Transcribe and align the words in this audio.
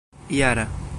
jara 0.29 0.69